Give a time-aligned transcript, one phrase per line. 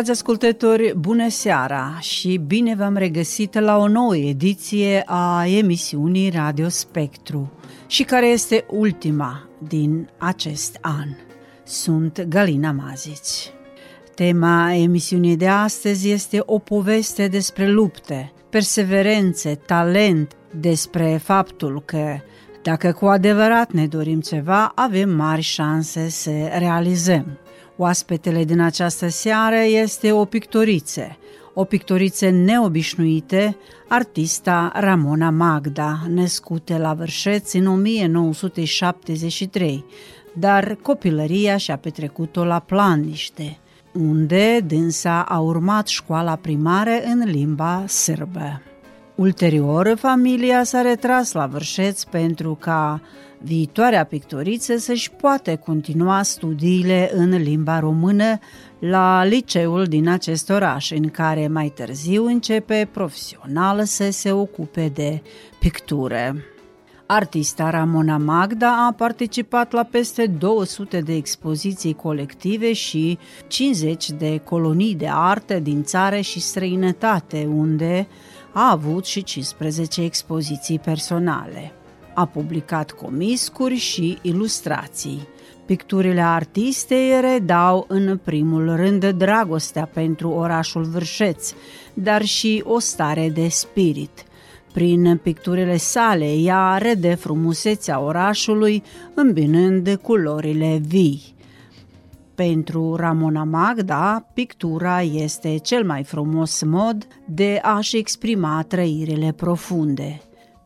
[0.00, 6.68] Dragi ascultători, bună seara și bine v-am regăsit la o nouă ediție a emisiunii Radio
[6.68, 7.52] Spectru
[7.86, 11.08] și care este ultima din acest an.
[11.64, 13.52] Sunt Galina Mazici.
[14.14, 22.18] Tema emisiunii de astăzi este o poveste despre lupte, perseverențe, talent, despre faptul că
[22.62, 27.38] dacă cu adevărat ne dorim ceva, avem mari șanse să realizăm.
[27.82, 31.16] Oaspetele din această seară este o pictoriță,
[31.54, 33.56] o pictoriță neobișnuită,
[33.88, 39.84] artista Ramona Magda, născută la Vârșeț în 1973,
[40.32, 43.58] dar copilăria și-a petrecut-o la Planiște,
[43.92, 48.62] unde dânsa a urmat școala primară în limba sârbă.
[49.14, 53.00] Ulterior, familia s-a retras la Vârșeț pentru ca
[53.42, 58.38] viitoarea pictoriță să-și poate continua studiile în limba română
[58.78, 65.22] la liceul din acest oraș, în care mai târziu începe profesional să se ocupe de
[65.58, 66.36] pictură.
[67.06, 74.94] Artista Ramona Magda a participat la peste 200 de expoziții colective și 50 de colonii
[74.94, 78.08] de artă din țară și străinătate, unde
[78.52, 81.72] a avut și 15 expoziții personale.
[82.14, 85.28] A publicat comiscuri și ilustrații.
[85.66, 91.52] Picturile artistei redau în primul rând dragostea pentru orașul Vârșeț,
[91.94, 94.24] dar și o stare de spirit.
[94.72, 98.82] Prin picturile sale, ea rede frumusețea orașului,
[99.14, 101.34] îmbinând culorile vii.
[102.34, 110.20] Pentru Ramona Magda, pictura este cel mai frumos mod de a-și exprima trăirile profunde.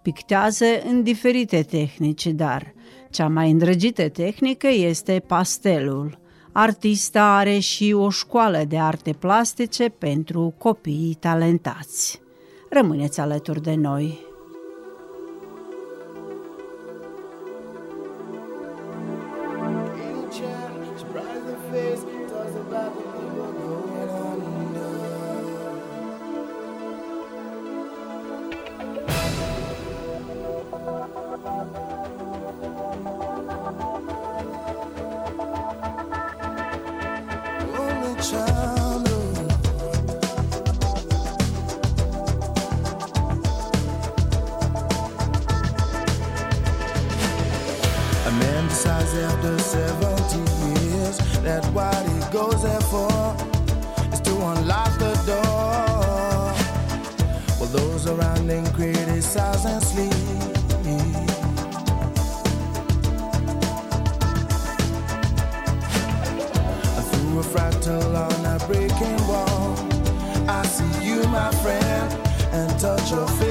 [0.04, 2.74] Pictează în diferite tehnici, dar
[3.10, 6.18] cea mai îndrăgită tehnică este pastelul.
[6.52, 12.20] Artista are și o școală de arte plastice pentru copiii talentați.
[12.70, 14.33] Rămâneți alături de noi!
[68.12, 69.76] on a breaking wall.
[70.48, 72.12] I see you, my friend,
[72.52, 73.43] and touch your face.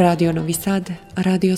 [0.00, 1.54] Radio Novi Sad, Radio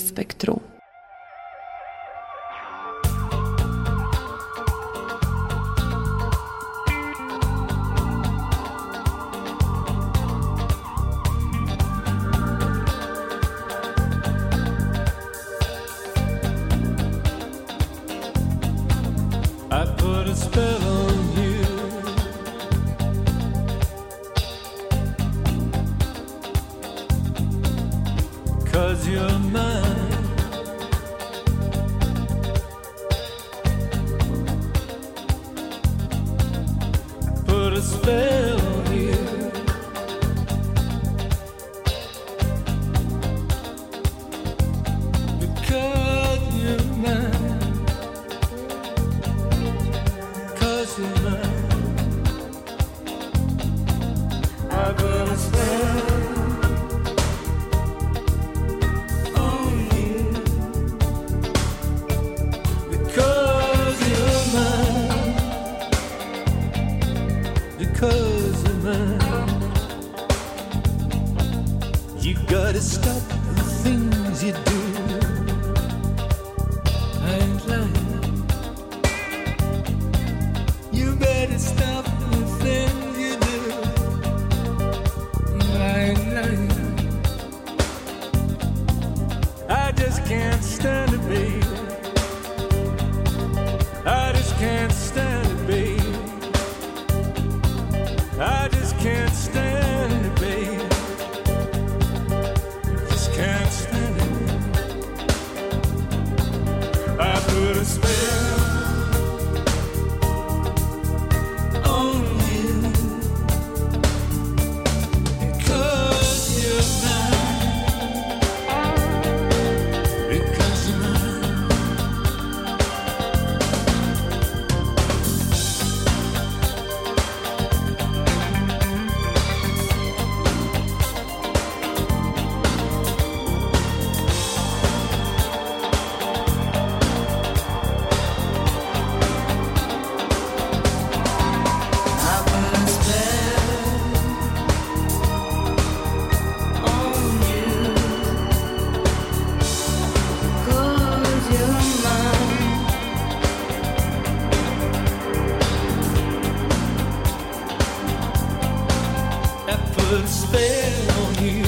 [160.13, 161.62] would spell you.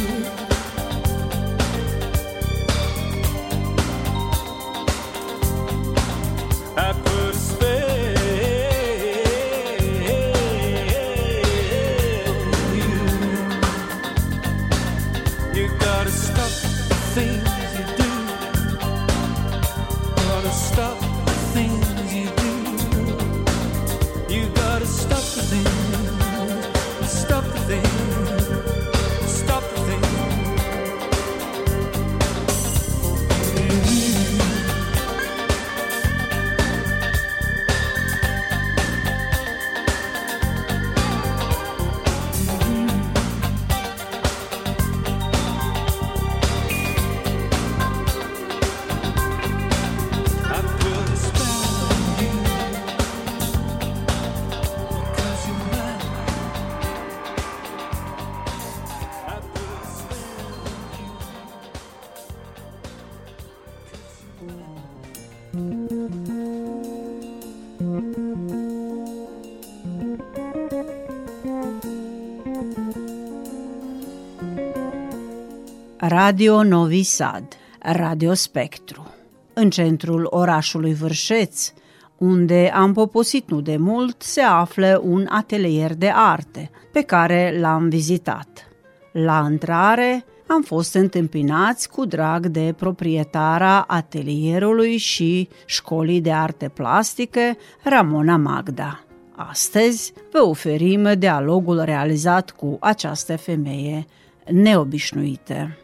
[76.17, 77.47] Radio Novi Sad,
[77.79, 79.13] Radio Spectru.
[79.53, 81.73] În centrul orașului Vârșeț,
[82.17, 87.89] unde am poposit nu de mult, se află un atelier de arte pe care l-am
[87.89, 88.67] vizitat.
[89.11, 97.57] La intrare am fost întâmpinați cu drag de proprietara atelierului și școlii de arte plastice
[97.83, 99.03] Ramona Magda.
[99.35, 104.05] Astăzi vă oferim dialogul realizat cu această femeie
[104.51, 105.77] neobișnuită.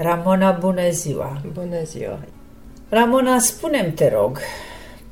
[0.00, 1.40] Ramona, bună ziua!
[1.52, 2.18] Bună ziua!
[2.88, 4.38] Ramona, spunem te rog,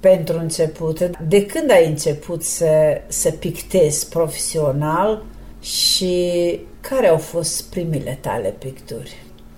[0.00, 5.22] pentru început, de când ai început să, să pictezi profesional
[5.60, 9.16] și care au fost primele tale picturi?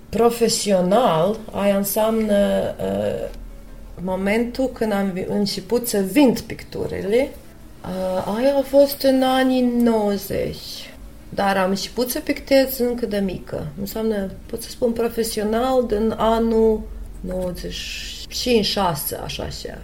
[0.09, 3.29] Profesional, aia înseamnă uh,
[4.03, 7.29] momentul când am început să vind picturile.
[7.83, 10.57] Uh, aia a fost în anii 90.
[11.39, 13.67] Dar am început să pictez încă de mică.
[13.81, 16.81] Înseamnă, pot să spun profesional, din anul
[17.29, 17.35] 95-6,
[19.25, 19.79] așa așa.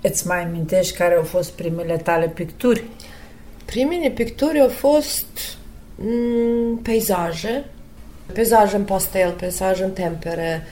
[0.00, 2.84] Îți mai amintești care au fost primele tale picturi?
[3.64, 5.26] Primele picturi au fost
[5.94, 7.64] mm, peisaje,
[8.32, 10.66] peisaje în pastel, peisaje în tempere.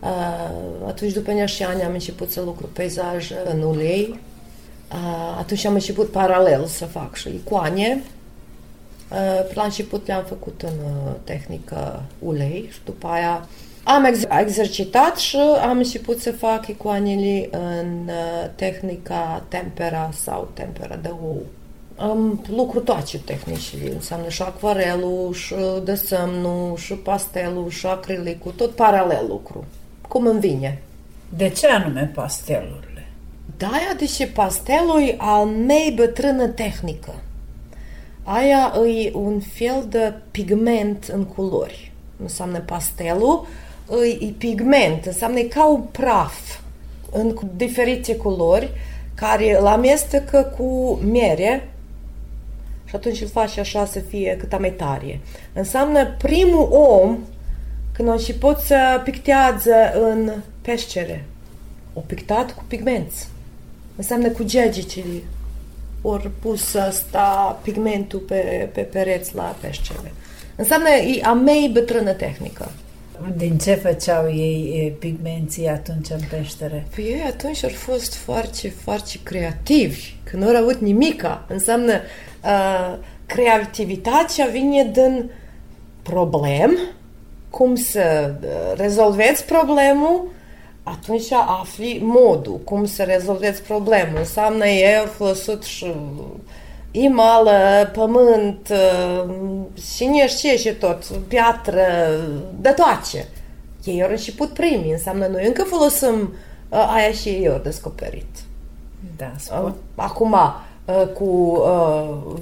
[0.00, 0.50] Uh,
[0.86, 4.20] atunci, după niște ani, am început să lucru peisaje în ulei.
[4.92, 8.02] Uh, atunci am început paralel să fac și icoane.
[9.14, 13.48] Uh, la început le-am făcut în uh, tehnică ulei și după aia
[13.84, 20.96] am ex- exercitat și am început să fac icoanele în uh, tehnica tempera sau tempera
[20.96, 21.42] de ou.
[21.96, 25.54] Am lucru toate tehnicile, înseamnă și acvarelul, și
[25.84, 29.64] desemnul, și pastelul, și acrilicul, tot paralel lucru,
[30.08, 30.82] cum îmi vine.
[31.36, 33.06] De ce anume pastelurile?
[33.56, 37.14] Da, deși pastelul e al mei bătrână tehnică.
[38.26, 41.92] Aia e un fel de pigment în culori.
[42.22, 43.46] Înseamnă pastelul,
[43.90, 46.60] e, e pigment, înseamnă e ca un praf
[47.12, 48.70] în diferite culori
[49.14, 51.68] care îl amestecă cu mere
[52.84, 55.20] și atunci îl faci așa să fie cât mai tare.
[55.52, 57.18] Înseamnă primul om
[57.92, 61.24] când a început să pictează în peșcere.
[61.92, 63.28] O pictat cu pigmenți.
[63.96, 65.22] Înseamnă cu gegicile.
[66.06, 70.12] Ori pus asta pigmentul pe, pe pereți la peșcere.
[70.56, 72.70] Înseamnă e a mei bătrână tehnică.
[73.36, 76.86] Din ce făceau ei e, pigmenții atunci în peștere?
[76.94, 81.44] Păi ei atunci au fost foarte, foarte creativi, că nu au avut nimica.
[81.48, 82.96] Înseamnă uh,
[83.26, 85.30] creativitatea vine din
[86.02, 86.78] problem,
[87.50, 90.32] cum să uh, rezolveți problemul,
[90.84, 94.18] atunci afli modul, cum să rezolveți problemul.
[94.18, 95.92] Înseamnă ei au folosit și
[96.90, 98.72] imală, pământ,
[99.96, 101.82] cine știe și tot, piatră,
[102.60, 103.28] de toate.
[103.84, 106.32] Ei au început primii, înseamnă noi încă folosim
[106.68, 108.36] aia și ei au descoperit.
[109.16, 109.74] Da, spun.
[109.94, 110.36] Acum,
[111.14, 111.62] cu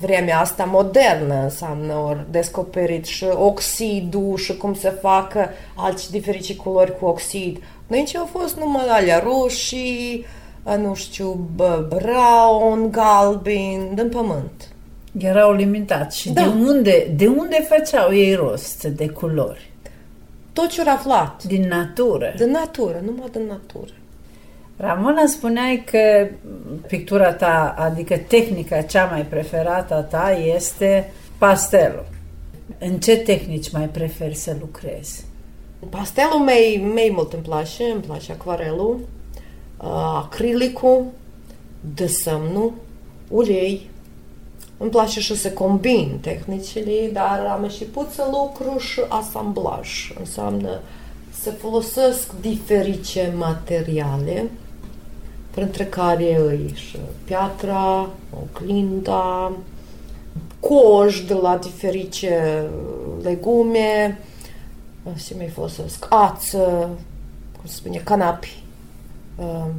[0.00, 6.98] vremea asta modernă, înseamnă ori descoperit și oxidul și cum să facă alți diferiți culori
[6.98, 7.62] cu oxid.
[7.86, 10.26] Noi au fost numai alea roșii,
[10.78, 11.48] nu știu,
[11.88, 14.68] brown, galben, din pământ.
[15.18, 16.18] Erau limitați.
[16.18, 16.42] Și Da.
[16.42, 19.70] de, unde, de unde făceau ei rost de culori?
[20.52, 21.44] Tot ce au aflat.
[21.44, 22.32] Din natură.
[22.36, 23.92] Din natură, numai din natură.
[24.76, 26.28] Ramona, spuneai că
[26.86, 32.06] pictura ta, adică tehnica cea mai preferată a ta este pastelul.
[32.78, 35.24] În ce tehnici mai preferi să lucrezi?
[35.90, 39.00] Pastelul mei, mei mult îmi place, îmi place acvarelul,
[39.76, 41.04] uh, acrilicul,
[41.94, 42.72] desemnul,
[43.28, 43.90] ulei.
[44.76, 50.12] Îmi place și să combin tehnicile, dar am început să lucru și asamblaj.
[50.18, 50.80] Înseamnă
[51.42, 54.50] să folosesc diferite materiale,
[55.54, 58.08] printre care e și piatra,
[58.42, 59.52] oglinda,
[60.60, 62.66] coș de la diferite
[63.22, 64.18] legume,
[65.26, 66.88] ce mai folosesc, ață,
[67.52, 68.62] cum se spune, canapi,
[69.36, 69.70] um,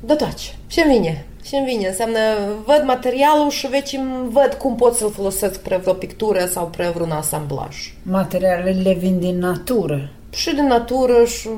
[0.00, 0.34] de toate.
[0.66, 1.24] ce vine?
[1.44, 1.88] ce vine?
[1.88, 2.18] Înseamnă,
[2.64, 7.10] văd materialul și veci văd cum pot să-l folosesc pre vreo pictură sau pre vreun
[7.10, 7.94] asamblaj.
[8.02, 10.10] Materialele vin din natură.
[10.30, 11.48] Și din natură și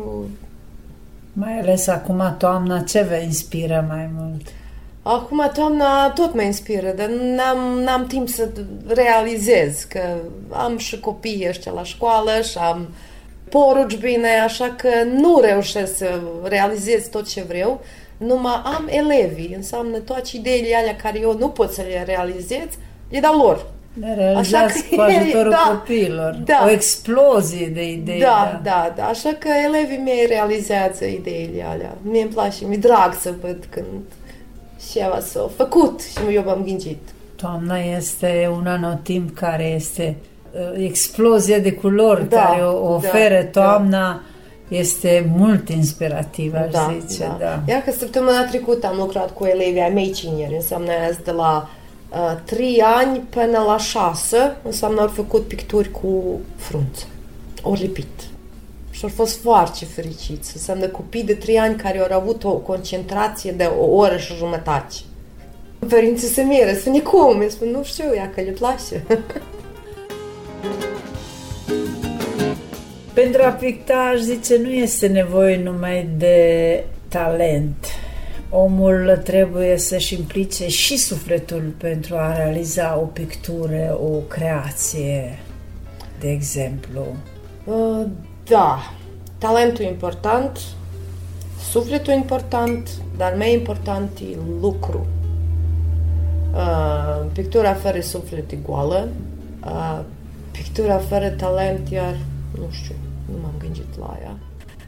[1.33, 4.47] Mai ales acum toamna, ce vă inspiră mai mult?
[5.03, 8.49] Acum toamna tot mă inspiră, dar n-am, n-am timp să
[8.87, 10.01] realizez că
[10.51, 12.89] am și copiii ăștia la școală și am
[13.49, 17.81] poruci bine, așa că nu reușesc să realizez tot ce vreau,
[18.17, 22.69] numai am elevii, înseamnă toate ideile alea care eu nu pot să le realizez,
[23.11, 23.67] le dau lor.
[24.01, 26.41] Le realizați că cu ajutorul da, copiilor.
[26.45, 26.63] da.
[26.67, 28.21] O explozie de idei.
[28.21, 31.95] Da, da, da, așa că elevii mei realizează ideile alea.
[32.03, 33.87] Mie îmi place, mi-e drag să văd când
[34.93, 36.99] ceva s-a făcut și eu m-am gândit.
[37.37, 40.17] Toamna este un anotimp care este
[40.53, 43.61] uh, explozie de culori Da, care o da, oferă da.
[43.61, 44.21] toamna.
[44.69, 47.25] Este mult inspirativ, aș Da, zice.
[47.25, 47.37] da.
[47.39, 47.73] Da.
[47.73, 51.69] Iar că săptămâna trecută am lucrat cu elevii ai mei cineri, înseamnă azi de la
[51.69, 51.81] uh,
[52.45, 57.05] 3 ani până la 6, înseamnă au făcut picturi cu frunță,
[57.63, 58.07] ori lipit.
[58.91, 60.51] Și au fost foarte fericiți.
[60.55, 64.95] Înseamnă copii de 3 ani care au avut o concentrație de o oră și jumătate.
[65.89, 67.41] Părinții se miră, spune cum?
[67.41, 69.05] Eu spun, nu știu, ea că le place.
[73.15, 77.87] Pentru a picta, aș zice, nu este nevoie numai de talent.
[78.55, 85.39] Omul trebuie să-și implice și sufletul pentru a realiza o pictură, o creație,
[86.21, 87.07] de exemplu.
[87.65, 88.07] Uh,
[88.49, 88.79] Da,
[89.39, 90.59] talentul e important,
[91.71, 95.07] sufletul e important, dar mai important e lucru.
[96.55, 99.09] Uh, Pictura fără suflet e goală,
[99.65, 100.01] uh,
[100.51, 102.17] pictura fără talent, iar
[102.59, 102.95] nu știu,
[103.33, 104.37] nu m-am gândit la ea.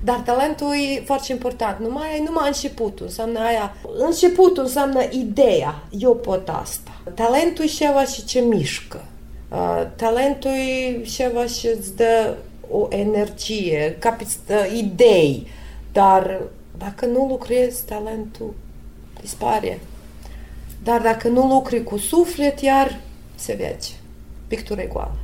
[0.05, 1.79] Dar talentul e foarte important.
[1.79, 3.77] Numai, numai începutul înseamnă aia.
[3.99, 5.83] Începutul înseamnă ideea.
[5.99, 6.91] Eu pot asta.
[7.15, 9.05] Talentul e ceva și ce mișcă.
[9.51, 12.35] Uh, talentul e ceva și îți dă
[12.71, 15.47] o energie, capiți uh, idei.
[15.93, 16.41] Dar
[16.79, 18.55] dacă nu lucrezi, talentul
[19.21, 19.81] dispare.
[20.83, 23.01] Dar dacă nu lucri cu suflet, iar
[23.35, 23.79] se vede.
[24.47, 25.24] Pictura e goală.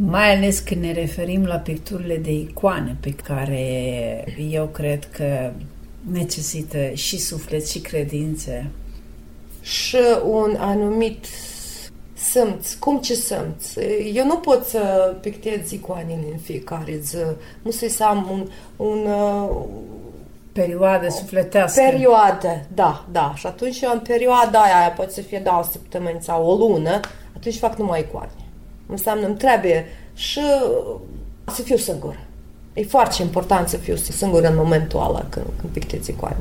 [0.00, 5.50] Mai ales când ne referim la picturile de icoane pe care eu cred că
[6.10, 8.70] necesită și suflet și credințe.
[9.60, 9.96] și
[10.30, 11.26] un anumit
[12.12, 13.74] simț, cum ce simț.
[14.14, 17.16] Eu nu pot să pictez icoanele în fiecare zi.
[17.62, 19.56] Nu să am un, un uh,
[20.52, 21.80] Perioadă sufletească.
[21.90, 23.32] perioadă, da, da.
[23.36, 27.00] Și atunci în perioada aia, poate să fie da, o săptămână sau o lună,
[27.36, 28.30] atunci fac numai icoane.
[28.88, 30.40] Înseamnă îmi trebuie și
[31.54, 32.18] să fiu singură.
[32.74, 36.36] E foarte important să fiu singură în momentul ăla când, când pictez icoane.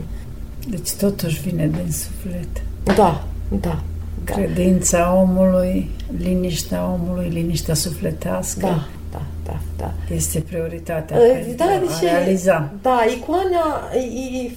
[0.70, 2.48] Deci totuși vine din suflet.
[2.84, 3.24] Da, da.
[3.62, 3.80] da.
[4.24, 8.60] Credința omului, liniștea omului, liniștea sufletească.
[8.60, 9.94] Da, da, da, da.
[10.16, 12.72] Este prioritatea Uh, pentru Da, a deci, realiza.
[12.82, 14.52] da, icoana e, e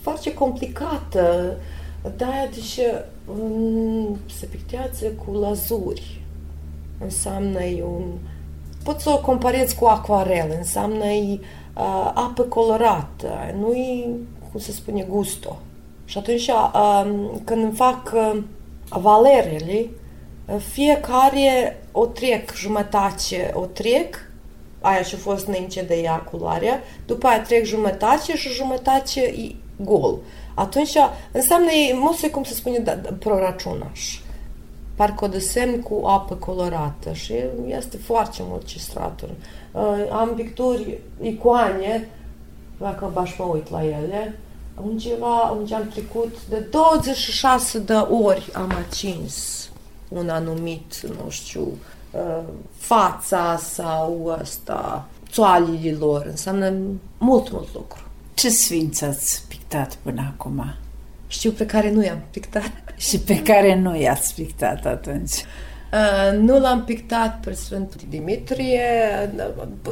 [0.00, 1.56] foarte complicată.
[2.16, 2.78] Da, deci
[3.40, 6.21] um, se pictează cu lazuri.
[7.02, 8.04] Înseamnă e un...
[8.84, 10.54] Poți să o comparezi cu acvarel.
[10.58, 11.38] Înseamnă e
[11.76, 13.54] uh, apă colorată.
[13.60, 14.08] Nu e,
[14.50, 15.58] cum se spune, gusto.
[16.04, 17.10] Și atunci, uh,
[17.44, 18.42] când îmi fac uh,
[18.88, 19.88] valerele,
[20.46, 24.30] uh, fiecare o trec jumătate, o trec,
[24.80, 30.18] aia și-a fost înainte de ea culoarea, după aia trec jumătate și jumătate e gol.
[30.54, 30.96] Atunci
[31.32, 34.20] înseamnă, e, nu știu cum se spune, da, da, proraciunaș.
[34.94, 37.34] Parcă o desemn cu apă colorată și
[37.66, 39.32] este foarte mult ce straturi.
[39.72, 42.08] Uh, am picturi, icoane,
[42.78, 44.38] dacă v-aș mă uit la ele,
[44.84, 49.70] undeva, unde am trecut de 26 de ori am atins
[50.08, 51.68] un anumit, nu știu,
[52.10, 52.42] uh,
[52.76, 56.26] fața sau ăsta, țoalile lor.
[56.26, 56.72] Înseamnă
[57.18, 58.02] mult, mult lucru.
[58.34, 60.74] Ce sfinți ați pictat până acum?
[61.32, 62.70] Știu pe care nu i-am pictat.
[63.08, 65.32] Și pe care nu i-ați pictat atunci?
[65.92, 68.80] Uh, nu l-am pictat pe Sfântul Dimitrie.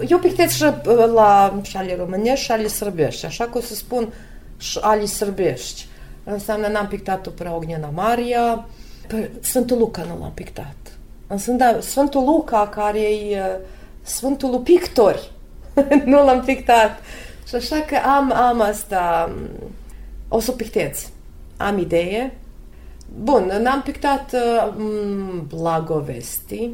[0.09, 0.73] Eu pictez și uh,
[1.15, 3.27] la și ale românești și ale sărbești.
[3.27, 4.13] Așa că o să spun
[4.57, 5.87] și ale sărbești.
[6.25, 8.67] Înseamnă n-am pictat-o pe Ognena Maria.
[9.07, 10.77] Pe Sfântul Luca nu l-am pictat.
[11.27, 13.57] Înseamnă Sfântul Luca, care e uh,
[14.03, 15.31] Sfântul lui Pictori.
[16.05, 16.99] nu l-am pictat.
[17.49, 19.33] Și așa că am, am asta...
[19.35, 19.71] um,
[20.29, 21.11] O să pictez.
[21.61, 22.39] Am idee.
[23.23, 26.71] Bun, n-am pictat uh, m, Blagovesti.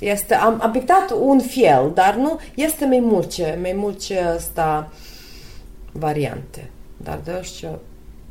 [0.00, 4.92] Este, am, am pictat un fel, dar nu, este mai multe, mai multe asta
[5.92, 6.70] variante.
[6.96, 7.78] Dar de ăștia,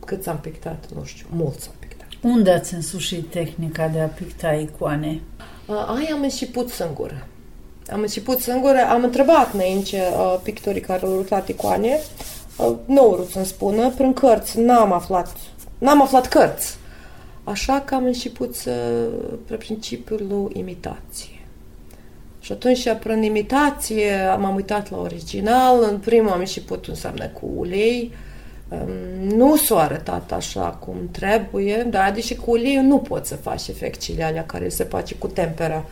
[0.05, 2.07] câți am pictat, nu știu, mulți am pictat.
[2.21, 5.21] Unde ați însușit tehnica de a picta icoane?
[5.65, 7.27] Uh, aia am început singură.
[7.91, 11.99] Am început singură, am întrebat înainte uh, pictorii care au lucrat icoane,
[12.57, 15.35] uh, nu au vrut să-mi spună, prin cărți n-am aflat,
[15.81, 16.77] n-am aflat cărți.
[17.43, 18.71] Așa că am început să,
[19.47, 21.45] pe principiul lui imitație.
[22.39, 25.83] Și atunci, prin imitație, m-am uitat la original.
[25.91, 28.13] În primul am început înseamnă cu ulei.
[28.69, 33.67] Um, Nu s-a arătat așa cum trebuie, dar deși cu uleiul nu poți să faci
[33.67, 35.85] efectele alea care se face cu tempera.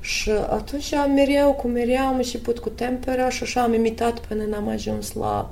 [0.00, 4.68] Și atunci mereu cu mereu am început cu tempera și așa am imitat până n-am
[4.68, 5.50] ajuns la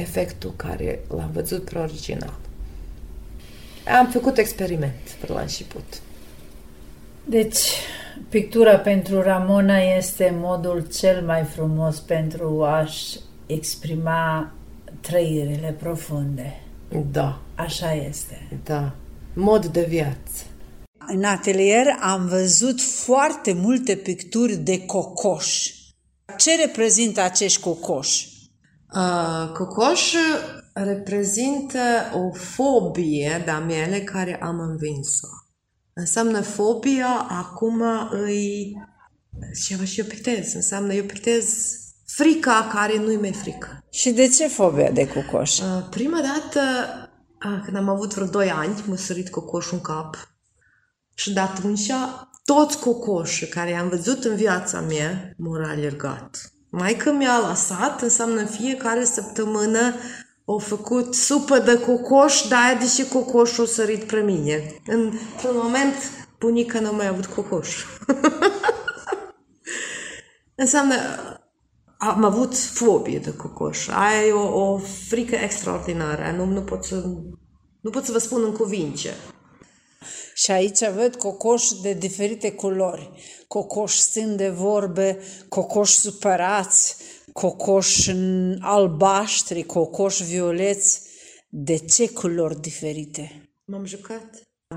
[0.00, 2.38] efectul care l-am văzut pe original.
[3.98, 6.00] Am făcut experiment pe la început.
[7.24, 7.58] Deci,
[8.28, 14.52] pictura pentru Ramona este modul cel mai frumos pentru a-și exprima
[15.00, 16.60] trăirile profunde.
[17.10, 18.48] Da, Așa este.
[18.64, 18.94] da.
[19.34, 20.44] Mod de viață.
[21.06, 25.72] În atelier am văzut foarte multe picturi de cocoș.
[26.36, 28.37] Ce reprezintă acești cocoși?
[28.94, 30.14] Uh, cocoș
[30.72, 31.78] reprezintă
[32.14, 35.28] o fobie de-a mele care am învins-o.
[35.92, 38.76] Înseamnă fobia, acum îi...
[39.66, 40.54] Ceva și eu pictez.
[40.54, 41.46] Înseamnă eu pictez
[42.06, 43.84] frica care nu-i mai frică.
[43.90, 45.58] Și de ce fobia de cocoș?
[45.58, 46.60] Uh, prima dată,
[47.46, 50.28] uh, când am avut vreo 2 ani, m-a sărit cocoșul în cap.
[51.14, 51.90] Și de atunci,
[52.44, 56.52] toți cocoșii care i-am văzut în viața mea m-au alergat.
[56.70, 59.94] Mai că mi-a lăsat, înseamnă fiecare săptămână
[60.44, 64.74] au făcut supă de cocoș, dar deși cocoșul a sărit pre mine.
[64.86, 65.00] În,
[65.42, 65.94] în moment,
[66.38, 67.84] bunica nu a mai avut cocoș.
[70.62, 70.94] înseamnă,
[71.98, 73.88] am avut fobie de cocoș.
[73.88, 74.78] Aia e o, o
[75.08, 76.34] frică extraordinară.
[76.36, 76.94] Nu, nu, pot să,
[77.80, 79.14] nu pot să vă spun în cuvinte.
[80.38, 83.10] Și aici văd cocoși de diferite culori.
[83.48, 86.96] Cocoși stând de vorbe, cocoși supărați,
[87.32, 88.10] cocoși
[88.60, 91.00] albaștri, cocoși violeți.
[91.48, 93.50] De ce culori diferite?
[93.64, 94.24] M-am jucat.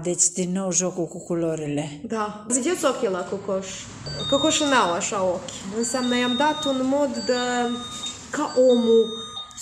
[0.04, 2.02] Deci, din nou, jocul cu culorile.
[2.08, 2.46] Da.
[2.48, 3.68] Vedeți ochii la cocoș.
[4.30, 5.78] Cocoșul n-au așa ochi.
[5.78, 7.34] Înseamnă i-am dat un mod de...
[8.30, 9.06] ca omul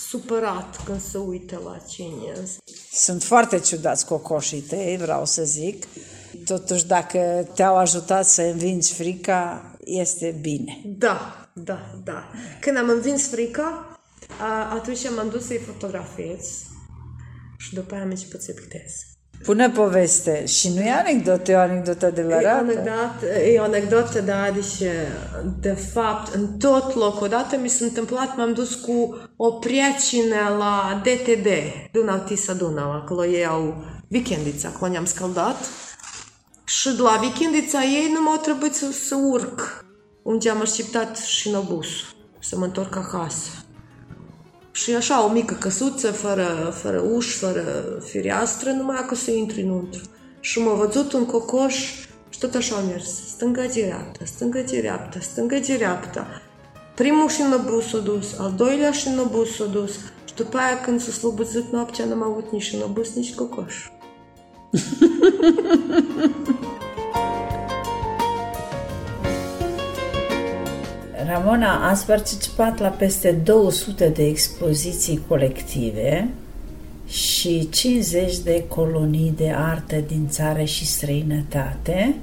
[0.08, 2.32] supărat când se uită la cine.
[2.92, 5.84] Sunt foarte ciudați cocoșii tăi, vreau să zic.
[6.44, 10.80] Totuși, dacă te-au ajutat să învingi frica, este bine.
[10.84, 12.30] Da, da, da.
[12.60, 13.98] Când am învins frica,
[14.40, 16.46] a- atunci m-am dus să-i fotografiez
[17.58, 18.92] și după aia am început să-i pictez.
[19.44, 20.46] Pune poveste.
[20.46, 22.48] Și nu e anecdotă, e o anecdotă E o adevărată.
[22.48, 24.88] anecdotă, e o anecdotă, da, deci,
[25.60, 31.02] de fapt, în tot locul, odată mi s-a întâmplat, m-am dus cu o priecină la
[31.04, 31.46] DTD,
[31.92, 35.56] Dunău Tisa Dunău, acolo ei au weekendița, acolo ne-am scăldat.
[36.64, 39.84] Și de la weekendița ei nu m-au trebuit să, să urc,
[40.22, 41.86] unde am așteptat și în obus,
[42.40, 43.48] să mă întorc acasă.
[44.72, 47.62] Și așa, o mică căsuță, fără, fără uși, fără
[48.04, 50.02] fereastră, numai că să intri înăuntru.
[50.40, 51.76] Și m-a văzut un cocoș
[52.28, 53.28] și tot așa a mers.
[53.28, 56.26] Stânga dreapta, stânga dreapta, stânga dreapta.
[56.94, 59.92] Primul și în obus s-a dus, al doilea și în obus s-a dus.
[60.24, 63.74] Și după aia când s-a slobozit noaptea, n-am avut nici în obus, nici cocoș.
[71.32, 76.28] Ramona, ați participat la peste 200 de expoziții colective
[77.06, 82.14] și 50 de colonii de artă din țară și străinătate.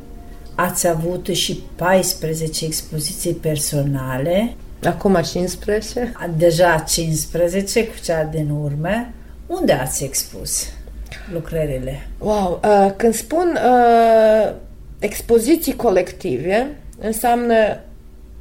[0.56, 6.12] Ați avut și 14 expoziții personale, Acum 15.
[6.38, 9.08] deja 15 cu cea din urmă.
[9.46, 10.65] Unde ați expus
[11.34, 12.08] lucrările?
[12.17, 12.60] Wow!
[12.63, 14.54] Uh, când spun uh,
[15.00, 16.67] expoziții colective,
[17.00, 17.80] înseamnă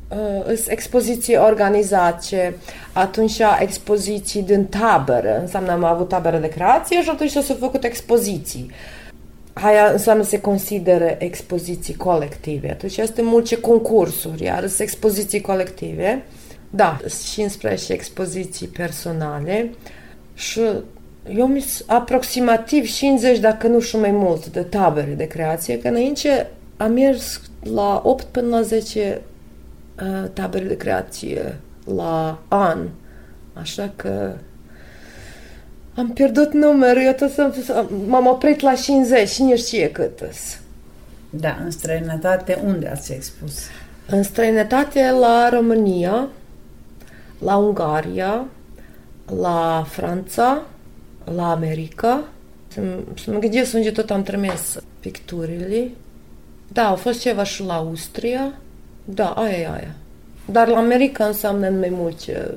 [0.08, 2.56] uh, îs expoziții organizate,
[2.92, 8.70] atunci expoziții din tabără, înseamnă am avut tabără de creație și atunci s-au făcut expoziții.
[9.52, 12.70] Aia înseamnă se consideră expoziții colective.
[12.70, 16.24] Atunci este multe concursuri, iar sunt expoziții colective.
[16.70, 16.98] Da,
[17.32, 19.70] 15 expoziții personale
[20.34, 20.60] și
[21.36, 26.50] eu mi aproximativ 50, dacă nu și mai mult, de tabere de creație, că înainte
[26.76, 27.40] am mers
[27.74, 29.35] la 8 până la 10 uh,
[30.32, 31.60] tabere de creație
[31.96, 32.88] la an.
[33.52, 34.36] Așa că
[35.94, 40.58] am pierdut numărul, eu tot să, m-am oprit la 50, cine știe cât îs.
[41.30, 43.58] Da, în străinătate, unde ați expus?
[44.06, 46.28] În străinătate la România,
[47.38, 48.44] la Ungaria,
[49.40, 50.62] la Franța,
[51.24, 52.24] la America.
[52.68, 52.80] Să,
[53.24, 55.90] să mă gândesc unde tot am trimis picturile.
[56.72, 58.52] Da, au fost ceva și la Austria.
[59.08, 59.94] Da, aia e aia.
[60.50, 62.50] Dar la America înseamnă în mai multe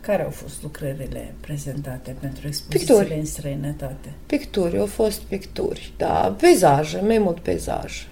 [0.00, 3.18] Care au fost lucrările prezentate pentru expozițiile Picturi.
[3.18, 4.12] în străinătate?
[4.26, 4.78] picturi.
[4.78, 8.06] Au fost picturi, da, peisaje, mai mult peisaje.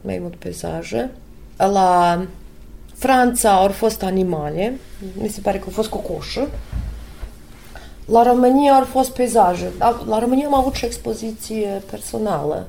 [0.00, 1.10] Mai mult peisaje.
[1.56, 2.26] La
[2.94, 4.78] Franța au fost animale,
[5.20, 6.48] mi se pare că au fost cocoșă.
[8.04, 9.66] La România au fost peisaje.
[9.78, 12.66] Da, la România am avut și expoziție personală.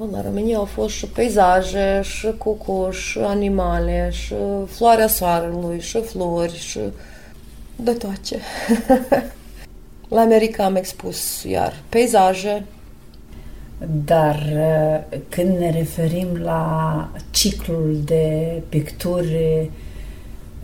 [0.00, 4.34] Bă, La România au fost și peisaje, și cocoși, și animale, și
[4.66, 6.80] floarea soarelui, și flori, și
[7.76, 8.38] de toate.
[10.14, 12.64] La America am expus iar peisaje,
[14.04, 19.70] Dar uh, când ne referim la ciclul de picturi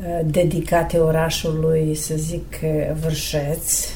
[0.01, 3.88] uh, dedicate orașului, să zic, uh, Vârșeț,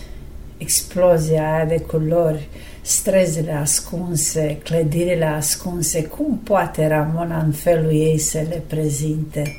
[0.56, 2.48] explozia aia de culori,
[2.82, 9.56] străzile ascunse, clădirile ascunse, cum poate Ramona în felul ei să le prezinte?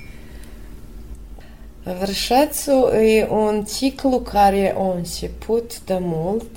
[1.84, 6.49] Vârșețul e un ciclu care a început de mult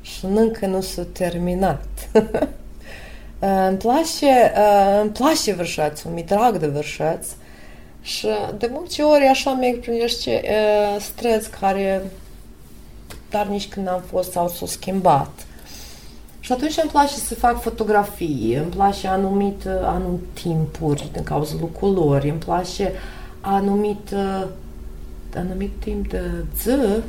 [0.00, 1.88] și încă nu s-a terminat.
[3.68, 4.52] îmi place,
[5.00, 7.26] îmi place Vârșețul, mi drag de Vârșeț
[8.02, 8.26] Și
[8.58, 12.02] de multe ori așa merg prin niște uh, străzi care
[13.30, 15.46] dar nici când am fost sau s-au schimbat.
[16.46, 21.70] Și atunci îmi place să fac fotografii, îmi place anumit, anumit timpuri din cauza lui
[21.72, 22.92] culori, îmi place
[23.40, 24.14] anumit,
[25.34, 27.02] anumit timp de zi,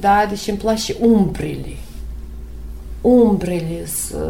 [0.00, 1.76] da, deci îmi place umbrele.
[3.00, 3.86] Umbrele,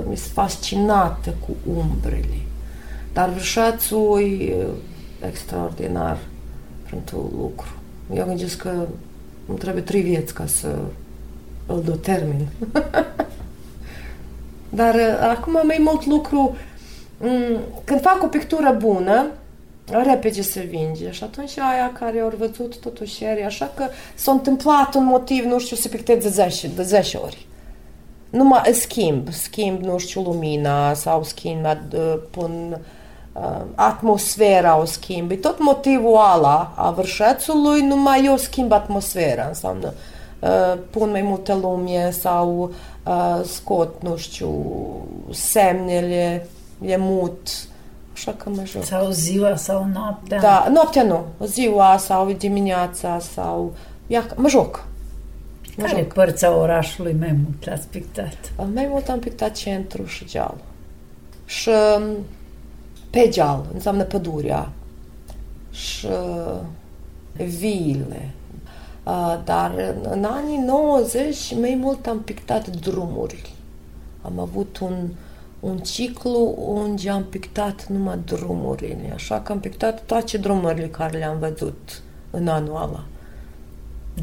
[0.09, 2.41] mi sunt fascinată cu umbrele.
[3.13, 4.67] Dar vrșațul e
[5.27, 6.19] extraordinar
[6.91, 7.69] pentru lucru.
[8.15, 8.87] Eu gândesc că
[9.47, 10.79] îmi trebuie trei vieți ca să
[11.67, 12.47] îl determin.
[14.69, 16.57] Dar uh, acum mai mult lucru,
[17.21, 19.27] mm, când fac o pictură bună,
[19.91, 24.95] repede se vinge și atunci aia care au văzut totuși are așa că s-a întâmplat
[24.95, 27.47] un motiv, nu știu, să pictez de 10, de 10 ori.
[28.31, 31.67] Numai schimb, schimb, nu știu, lumina sau schimb,
[32.31, 32.81] pun
[33.33, 35.31] uh, atmosfera o schimb.
[35.31, 40.18] E tot motivul ăla a vârșețului, numai eu schimb atmosfera, înseamnă uh,
[40.91, 42.73] pun mai multă lume sau
[43.05, 44.65] uh, scot, nu știu,
[45.31, 46.47] semnele,
[46.81, 47.49] e mut,
[48.13, 48.85] așa că mă joc.
[48.85, 50.41] Sau ziua sau noaptea.
[50.41, 53.73] Da, noaptea nu, ziua sau dimineața sau,
[54.07, 54.87] ia, mă joc.
[55.77, 56.13] Mă Care joc.
[56.13, 58.53] părți a orașului mai mult l-ați pictat?
[58.75, 60.55] Mai mult am pictat centru și geal.
[61.45, 62.17] Și um,
[63.11, 64.69] pe geal înseamnă pădurea
[65.71, 66.07] și
[67.37, 68.31] viile.
[69.45, 73.53] Dar în anii 90 mai mult am pictat drumuri.
[74.23, 75.09] Am avut un,
[75.61, 81.39] un ciclu unde am pictat numai drumurile, așa că am pictat toate drumurile care le-am
[81.39, 83.05] văzut în anul ăla.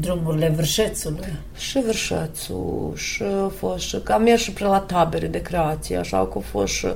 [0.00, 1.32] Drumurile Vârșețului.
[1.56, 6.26] Și Vârșețul, și a fost, și am mers și pre la tabere de creație, așa
[6.26, 6.86] că a fost și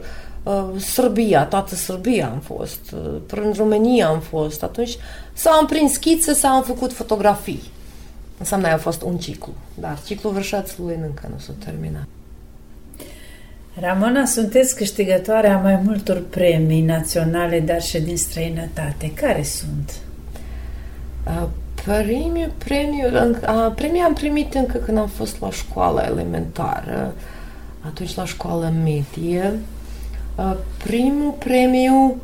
[0.42, 4.96] uh, Sârbia, toată Sârbia am fost, uh, prin România am fost, atunci
[5.32, 7.78] s-am prins schițe, s-am făcut fotografii.
[8.40, 12.06] Înseamnă a fost un ciclu, dar ciclul Vârșețului încă nu s-a terminat.
[13.80, 19.12] Ramona, sunteți câștigătoarea mai multor premii naționale, dar și din străinătate.
[19.14, 19.92] Care sunt?
[21.26, 21.46] Uh,
[21.84, 27.14] Premiu, premiu, uh, premiu am primit încă când am fost la școală elementară,
[27.80, 29.58] atunci la școală medie.
[30.36, 32.16] Uh, primul premiu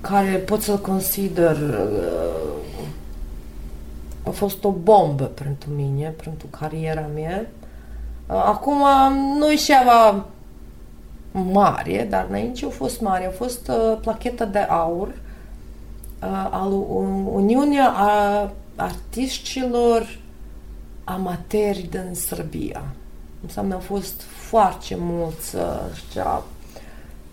[0.00, 2.57] care pot să-l consider uh,
[4.28, 7.46] a fost o bombă pentru mine, pentru cariera mea.
[8.26, 8.84] Uh, acum
[9.38, 10.24] nu e ceva
[11.32, 13.26] mare, dar înainte a fost mare.
[13.26, 16.72] A fost uh, placheta de aur uh, al
[17.32, 20.18] Uniunea a artiștilor
[21.04, 22.82] amateri din Serbia.
[23.42, 25.56] Înseamnă au fost foarte mulți
[25.94, 26.42] știa,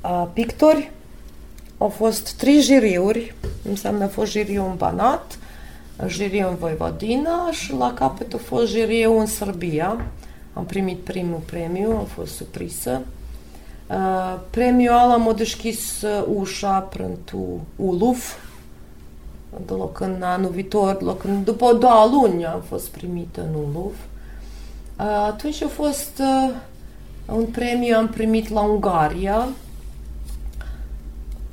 [0.04, 0.92] uh, pictori,
[1.78, 3.36] au fost trei jiriuri,
[3.70, 5.40] înseamnă a fost jiriu în Banat,
[6.08, 10.06] jiriu în Voivodina și la capăt a fost jiriu în Serbia.
[10.54, 13.02] Am primit primul premiu, am fost surprisă.
[13.88, 18.34] Uh, premiul ăla m-a deschis ușa pentru Uluf,
[19.66, 23.96] de loc în anul viitor, loc în, după două luni am fost primită în Uluf.
[25.00, 26.56] Uh, atunci a fost uh,
[27.36, 29.48] un premiu am primit la Ungaria,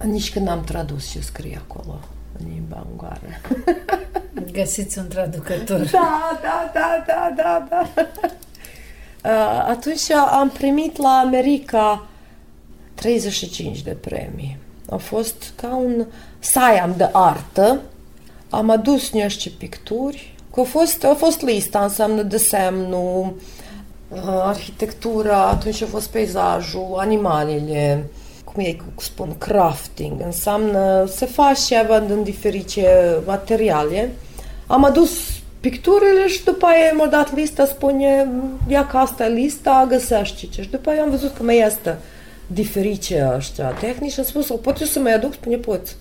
[0.05, 3.40] nici când am tradus ce scrie acolo în limba ungară.
[4.52, 5.78] Găsiți un traducător.
[5.90, 7.88] Da, da, da, da, da, da.
[9.24, 12.07] Uh, atunci am primit la America
[12.94, 14.59] 35 de premii.
[14.90, 16.07] A fost ca un
[16.38, 17.81] saiam de artă.
[18.50, 20.35] Am adus niște picturi.
[20.57, 23.37] A fost, a fost lista, înseamnă desemnul,
[24.09, 28.05] uh, arhitectura, atunci a fost peisajul, animalele,
[28.52, 34.12] cum ei spun, crafting, înseamnă se face având diferite materiale.
[34.66, 35.10] Am adus
[35.60, 38.28] picturile și după aia m-a dat lista, spune,
[38.68, 40.62] ia că asta e lista, găsește ce.
[40.62, 41.98] Și după aia am văzut că mai este
[42.46, 45.32] diferite ăștia tehnici și am spus, o pot eu să mai aduc?
[45.32, 45.96] Spune, poți.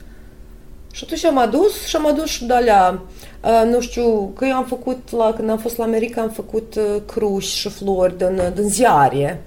[0.91, 3.01] Și atunci am adus și am adus și de alea,
[3.43, 6.75] uh, nu știu, că eu am făcut, la, când am fost la America, am făcut
[6.75, 9.43] uh, cruși și flori din, din ziare.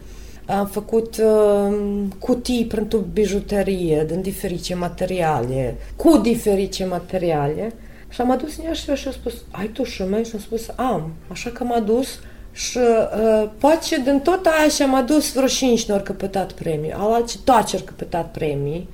[0.46, 1.74] Am făcut uh,
[2.18, 7.72] cutii pentru bijuterie din diferite materiale, cu diferite materiale.
[8.08, 10.24] Și am adus în ea și și a spus, ai tu și mai?
[10.24, 11.12] Și am spus, am.
[11.30, 12.08] Așa că am adus
[12.52, 16.92] și uh, poate din tot aia și am adus vreo 5 ori căpătat premii.
[16.92, 18.88] Alalți toate ori căpătat premii.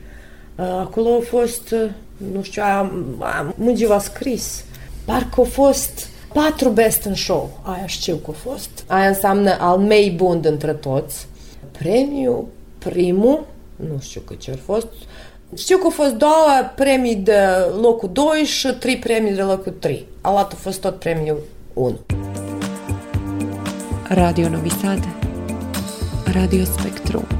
[0.57, 1.91] Uh, acolo a fost, uh,
[2.33, 4.65] nu știu, aia, aia Mugi a scris.
[5.05, 7.61] Parcă a fost patru best în show.
[7.63, 8.71] Aia știu că a fost.
[8.87, 11.29] Aia înseamnă al mei bun dintre toți.
[11.83, 12.47] Premiul,
[12.79, 14.87] primul, nu știu cât ce a fost,
[15.57, 17.38] Știu că au fost două premii de
[17.81, 20.07] locul 2 și trei premii de locul 3.
[20.21, 21.38] Alat a fost tot premiul
[21.73, 21.99] 1.
[24.09, 25.09] Radio Novi Sad,
[26.33, 27.39] Radio Spectrum.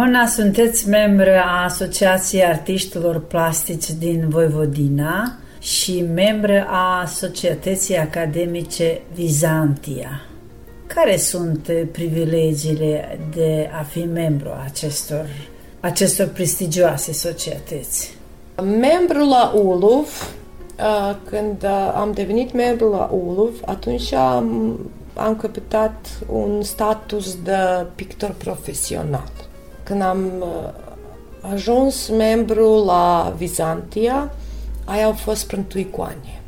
[0.00, 10.22] Ramona, sunteți membră a Asociației Artiștilor Plastici din Voivodina și membră a Societății Academice Vizantia.
[10.86, 15.26] Care sunt eh, privilegiile de a fi membru a acestor,
[15.80, 18.16] acestor prestigioase societăți?
[18.62, 20.34] Membru la ULUV,
[20.78, 24.78] uh, când uh, am devenit membru la ULUV, atunci am,
[25.14, 29.48] am căpătat un status de pictor profesional.
[29.90, 30.70] Când am uh,
[31.52, 34.32] ajuns membru la Vizantia,
[34.84, 36.40] aia au fost pentru icoane.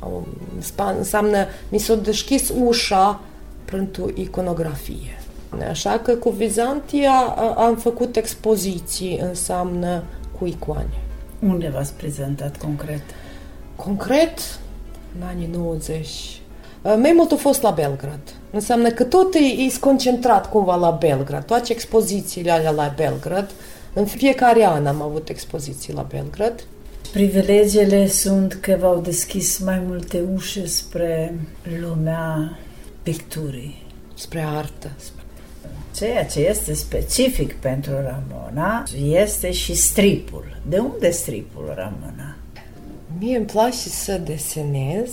[0.00, 0.26] Au-
[0.58, 3.20] spa- Înseamnă, mi s-a deschis ușa
[3.64, 5.22] pentru iconografie.
[5.68, 10.02] Așa că cu Vizantia a- am făcut expoziții, înseamnă
[10.38, 10.98] cu icoane.
[11.46, 13.02] Unde v-ați prezentat concret?
[13.76, 14.38] Concret,
[15.20, 16.40] în anii 90,
[16.82, 18.34] uh, mai mult a fost la Belgrad.
[18.52, 21.44] Înseamnă că tot e, e concentrat cumva la Belgrad.
[21.44, 23.50] Toate expozițiile alea la Belgrad.
[23.92, 26.64] În fiecare an am avut expoziții la Belgrad.
[27.12, 31.34] privilegiile sunt că v-au deschis mai multe ușe spre
[31.80, 32.58] lumea
[33.02, 33.86] picturii.
[34.14, 34.90] Spre artă.
[35.96, 40.60] Ceea ce este specific pentru Ramona este și stripul.
[40.68, 42.36] De unde stripul, Ramona?
[43.18, 45.10] Mie îmi place să desenez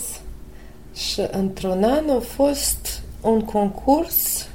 [0.94, 4.48] și într-un an a fost un concurs,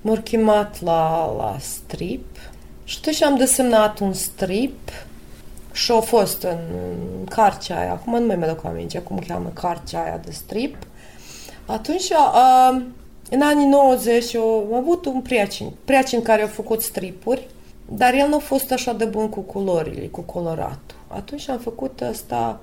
[0.00, 2.24] m-au chemat la, la strip
[2.84, 4.78] și atunci am desemnat un strip
[5.72, 6.58] și a fost în
[7.28, 10.76] carcea aia, acum nu mai mi-aduc aminte cum cheamă carcea aia de strip.
[11.66, 12.68] Atunci, a,
[13.30, 17.46] în anii 90, am avut un prieten, prieten care a făcut stripuri,
[17.88, 20.96] dar el nu a fost așa de bun cu culorile, cu coloratul.
[21.08, 22.60] Atunci am făcut asta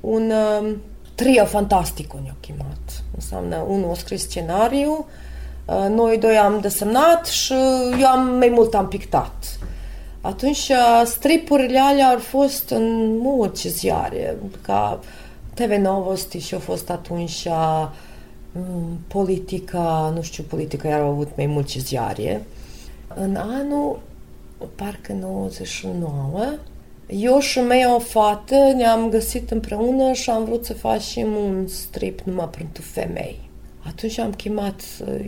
[0.00, 0.76] un um,
[1.18, 3.02] trio fantastic, ne-a chemat.
[3.14, 5.06] Înseamnă, unul a scris scenariu,
[5.64, 7.54] uh, noi doi am desemnat și
[8.00, 9.58] eu am mai mult am pictat.
[10.20, 15.00] Atunci uh, stripurile alea au fost în multe ziare, ca
[15.54, 17.88] TV Novosti și au fost atunci uh,
[18.52, 22.46] mm, politica, nu știu, politica iar au avut mai multe ziare.
[23.14, 24.00] În anul,
[24.74, 26.52] parcă 99,
[27.08, 32.20] eu și mea o fată ne-am găsit împreună și am vrut să facem un strip
[32.20, 33.38] numai pentru femei.
[33.86, 35.24] Atunci am chemat uh,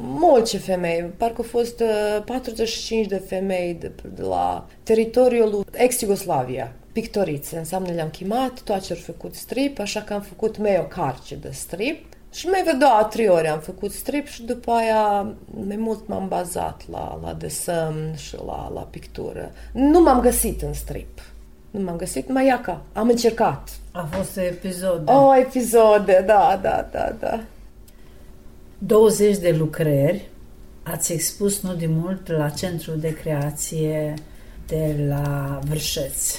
[0.00, 7.58] multe femei, parcă au fost uh, 45 de femei de, de la teritoriul ex-Iugoslavia, pictorițe,
[7.58, 11.50] înseamnă le-am chemat, toate au făcut strip, așa că am făcut mei o carce de
[11.52, 15.34] strip și mai vreo două, trei ori am făcut strip și după aia
[15.66, 19.52] mai mult m-am bazat la, la desen și la, la pictură.
[19.72, 21.20] Nu m-am găsit în strip.
[21.70, 22.82] Nu m-am găsit, mai iaca.
[22.92, 23.70] Am încercat.
[23.92, 25.08] A fost episod.
[25.08, 27.40] O, episoade, da, da, da, da.
[28.78, 30.28] 20 de lucrări
[30.82, 34.14] ați expus nu de mult la Centrul de Creație
[34.66, 36.34] de la Vârșeț.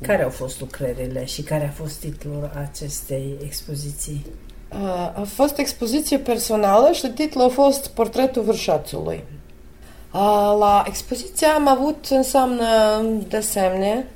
[0.00, 4.26] Care au fost lucrările și care a fost titlul acestei expoziții?
[4.72, 9.24] A a fost expoziție personală și titlul a fost Portretul vârșațului.
[10.10, 12.66] A, La expoziție am avut înseamnă
[13.28, 14.06] desemne,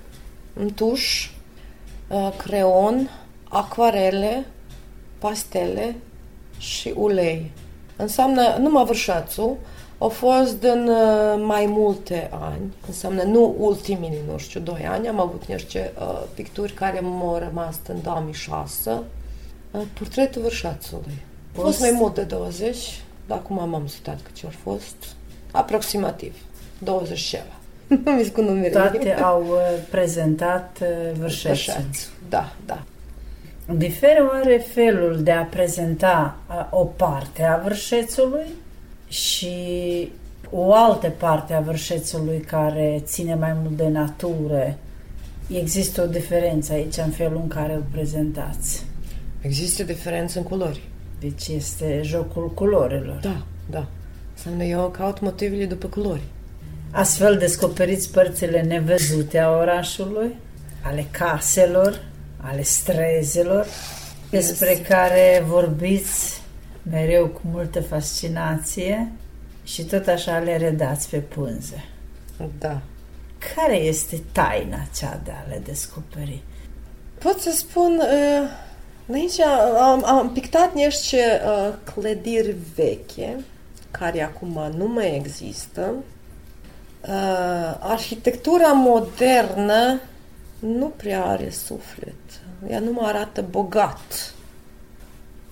[0.55, 1.31] în tuș,
[2.09, 3.11] a, creon,
[3.49, 4.47] acvarele,
[5.19, 5.97] pastele
[6.59, 7.51] și ulei.
[7.97, 9.57] Înseamnă numai vârșațul,
[9.99, 15.21] au fost din uh, mai multe ani, înseamnă nu ultimii, nu știu, doi ani, am
[15.21, 18.99] avut niște uh, picturi care m-au rămas în 2006, uh,
[19.99, 21.23] portretul vârșațului.
[21.53, 22.77] A fost Poți- mai mult de 20,
[23.27, 24.95] dar acum m-am sutat că ce au fost,
[25.51, 26.35] aproximativ
[26.79, 27.43] 20 ceva.
[28.05, 28.71] Nu mi cu numerele.
[28.71, 29.59] Toate au uh,
[29.91, 31.49] prezentat uh, Vârșețul.
[31.49, 31.99] Vârșaț.
[32.29, 32.83] Da, da.
[33.75, 38.47] Diferă oare felul de a prezenta uh, o parte a Vârșețului
[39.09, 39.57] și
[40.51, 44.75] o altă parte a Vârșețului care ține mai mult de natură?
[45.49, 48.85] Există o diferență aici în felul în care o prezentați.
[49.47, 50.83] Există diferență în culori.
[51.21, 53.19] Deci este jocul culorilor.
[53.21, 53.87] Da, da.
[54.35, 56.23] Înseamnă eu caut motivele după culori.
[56.91, 60.35] Astfel descoperiți părțile nevăzute a orașului,
[60.83, 62.05] ale caselor,
[62.37, 63.67] ale strezelor,
[64.31, 64.87] despre Yes.
[64.89, 66.41] care vorbiți
[66.91, 69.13] mereu cu multă fascinație
[69.65, 71.85] și tot așa le redați pe pânze.
[72.59, 72.81] Da.
[73.55, 76.43] Care este taina cea de a le descoperi?
[77.19, 78.65] Pot să spun, uh,
[79.13, 79.41] aici
[79.81, 83.37] am, am pictat niște uh, clădiri veche,
[83.91, 85.95] care acum nu mai există.
[87.09, 90.01] Uh, arhitectura modernă
[90.59, 92.15] nu prea are suflet.
[92.69, 94.35] Ea nu mă arată bogat.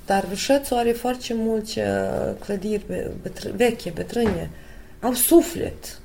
[0.07, 4.51] Dar Vârșețul are foarte multe uh, clădiri be- bătr- veche, bătrâne.
[5.01, 5.99] Au suflet.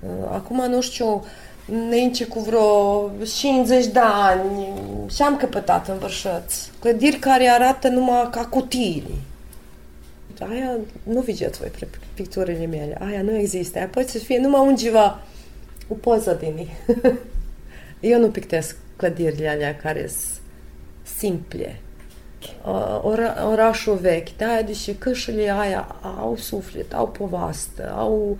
[0.00, 1.24] Uh, Acum nu știu,
[1.68, 4.68] înainte cu vreo 50 de ani
[5.14, 6.54] și am căpătat în Vârșăț.
[6.80, 9.14] Clădiri care arată numai ca cutiile.
[10.50, 12.98] Aia nu vedeți voi pe picturile mele.
[13.00, 13.78] Aia nu există.
[13.78, 15.22] Aia poate să fie numai undeva
[15.88, 16.76] o poză de mine.
[18.00, 20.40] Eu nu pictez clădirile alea care sunt
[21.16, 21.80] simple.
[22.64, 28.38] Uh, Ora, orașul vechi, da, deci cășile aia au suflet, au povastă, au...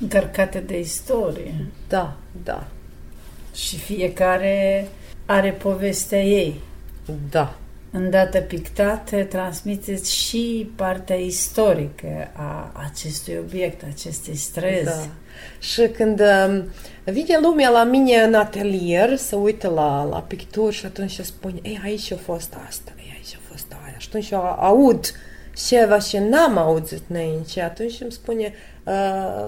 [0.00, 1.54] Încărcate de istorie
[1.88, 2.66] Da, da,
[3.54, 4.88] și fiecare
[5.26, 6.60] are povestea ei.
[7.30, 7.56] da.
[7.96, 14.84] Îndată pictate, transmiteți și partea istorică a acestui obiect, acestei străzi.
[14.84, 15.08] Da.
[15.58, 16.64] Și când um,
[17.04, 21.80] vine lumea la mine în atelier să uită la, la picturi și atunci spune, ei,
[21.84, 23.98] aici a fost asta, ei, aici a fost aia.
[23.98, 25.12] Și atunci eu aud
[25.66, 27.60] ceva ce n-am auzit înainte.
[27.60, 28.73] Atunci îmi spune, uh,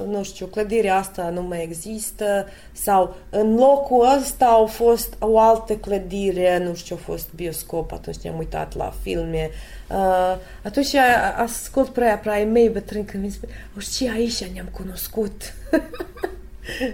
[0.09, 5.77] nu știu, clădirea asta nu mai există sau în locul ăsta au fost o altă
[5.77, 9.51] clădire, nu știu, a fost bioscop, atunci ne-am uitat la filme.
[9.91, 10.95] Uh, atunci
[11.37, 15.43] ascult prea, prea mei bătrâni când mi spune, o știi, aici ne-am cunoscut.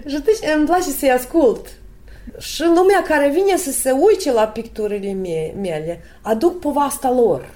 [0.08, 1.66] și atunci îmi place să-i ascult.
[2.38, 7.54] Și lumea care vine să se uite la picturile mie, mele, aduc povasta lor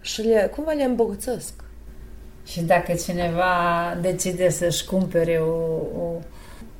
[0.00, 1.52] și le, cumva le îmbogățesc.
[2.50, 3.44] Și dacă cineva
[4.00, 5.54] decide să-și cumpere o,
[6.02, 6.12] o,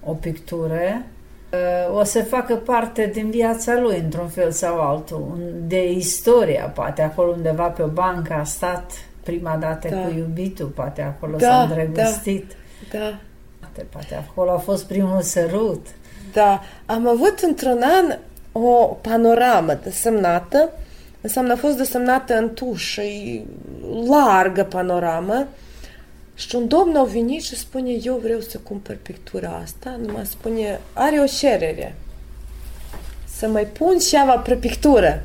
[0.04, 1.02] o pictură,
[1.52, 7.02] uh, o să facă parte din viața lui, într-un fel sau altul, de istoria, poate
[7.02, 8.92] acolo undeva pe o bancă a stat
[9.22, 9.96] prima dată Da.
[9.96, 12.52] cu iubitul, poate acolo Da, s-a îndrăgostit,
[12.92, 13.18] Da.
[13.60, 15.86] poate, poate acolo a fost primul sărut.
[16.32, 18.18] Da, am avut într-un an
[18.52, 20.70] o panoramă desemnată,
[21.20, 23.42] înseamnă a fost desemnată în tuș, e
[24.08, 25.46] largă panoramă,
[26.34, 30.80] și un domn a venit și spune, eu vreau să cumpăr pictura asta, numai spune,
[30.92, 31.94] are o cerere,
[33.36, 35.22] să mai pun ceva pe pictură.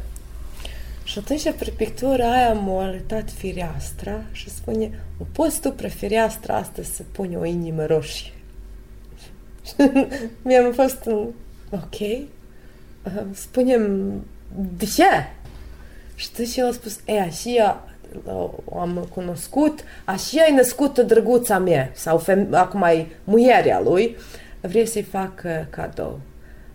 [1.04, 6.56] Și atunci pe pictura aia m-a arătat fireastra și spune, o poți tu pe fereastra
[6.56, 8.32] asta să puni o inimă roșie.
[10.42, 11.28] Mi-am fost un...
[11.70, 12.00] Ok.
[12.00, 14.14] Uh, Spunem,
[14.78, 15.04] de ce?
[16.16, 17.84] Și atunci el a spus, e, așa
[18.66, 24.18] o am cunoscut, așa e născută drăguța mea, sau fem- acum e muierea lui,
[24.62, 26.20] vreau să-i fac uh, cadou.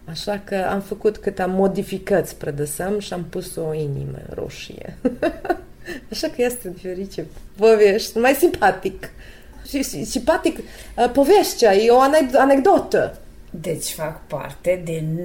[0.05, 4.97] Așa că am făcut câte modificări spre dăsăm și am pus o inimă roșie.
[6.11, 7.27] Așa că este diferice
[7.57, 9.11] povești, mai simpatic.
[9.69, 13.19] Și, și simpatic, uh, povestea, e o anec- anecdotă.
[13.51, 15.19] Deci fac parte din,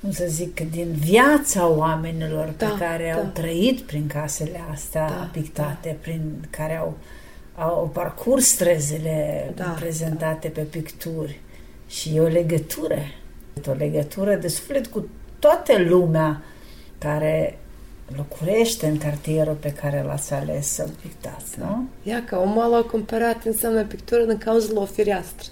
[0.00, 3.20] cum să zic, din viața oamenilor Da, pe care da.
[3.20, 6.96] au trăit prin casele astea Da, pictate, prin care au,
[7.56, 11.40] au parcurs străzile Da, prezentate pe picturi.
[11.88, 12.98] Și e o legătură,
[13.68, 15.08] o legătură de suflet cu
[15.38, 16.42] toată lumea
[16.98, 17.58] care
[18.16, 21.84] locuiește în cartierul pe care l-ați ales să-l pictați, nu?
[22.02, 25.48] Ia că omul l-a cumpărat înseamnă pictură din cauza la o fereastră.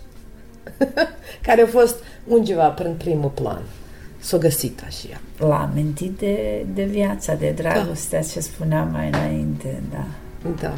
[1.46, 1.96] care a fost
[2.26, 3.62] undeva prin primul plan.
[4.18, 5.20] S-a găsit așa.
[5.38, 10.04] L-a amintit de, de viața, de dragostea ce spuneam mai înainte, da.
[10.60, 10.74] Da.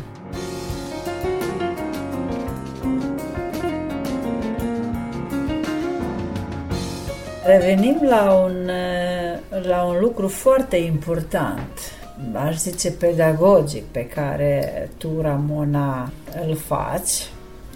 [7.44, 11.78] Revenim la un, eh, la un lucru foarte important,
[12.32, 16.10] aș zice pedagogic, pe care tu, Ramona,
[16.46, 17.30] îl faci,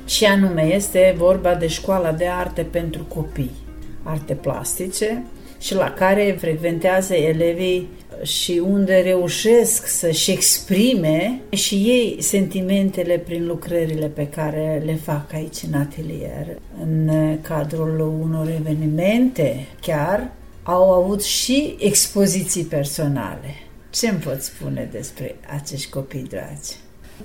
[0.07, 3.55] și anume este vorba de școala de arte pentru copii,
[4.03, 5.25] arte plastice,
[5.61, 7.89] și la care frecventează elevii
[8.23, 15.63] și unde reușesc să-și exprime și ei sentimentele prin lucrările pe care le fac aici
[15.73, 16.47] în atelier.
[16.83, 17.11] În
[17.43, 20.33] cadrul unor evenimente chiar
[20.63, 23.55] au avut și expoziții personale.
[23.91, 26.73] Ce îmi poți spune despre acești copii dragi?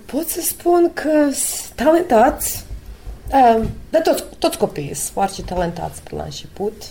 [0.06, 2.66] Pot să spun că sunt talentați.
[3.34, 6.84] Uh, De toți, toți copiii sunt foarte talentați pe la început.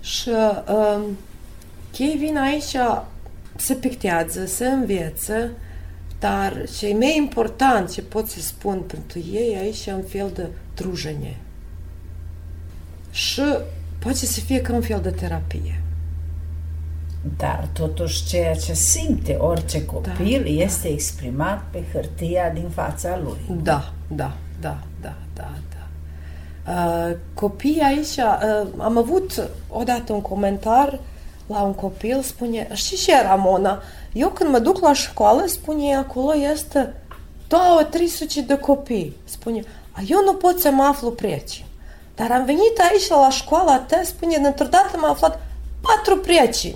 [0.00, 0.28] Și
[0.68, 1.04] uh,
[1.98, 2.76] ei vin aici,
[3.56, 5.50] se pictează, se înveță,
[6.18, 10.30] dar ce e mai important, ce pot să spun pentru ei, aici e un fel
[10.34, 11.36] de drujenie.
[13.10, 13.42] Și
[13.98, 15.82] poate să fie ca un fel de terapie.
[17.36, 20.94] Dar totuși ceea ce simte orice copil da, este da.
[20.94, 23.58] exprimat pe hârtia din fața lui.
[23.62, 24.82] Da, da, da,
[25.40, 25.86] da, da,
[26.64, 27.08] da.
[27.08, 31.00] Uh, copiii aici, uh, am avut odată un comentar
[31.46, 33.82] la un copil, spune, știi ce, Ramona,
[34.12, 36.94] eu când mă duc la școală, spune, acolo este
[38.42, 39.16] 2-300 de copii.
[39.24, 39.62] Spune,
[39.92, 41.64] a eu nu pot să mă aflu preci.
[42.14, 45.40] Dar am venit aici la școala ta, spune, dintr-o dată m-am aflat
[45.80, 46.74] patru preci.